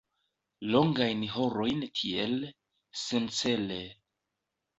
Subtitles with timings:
[0.71, 2.33] Longajn horojn tiel,
[3.03, 3.79] sencele.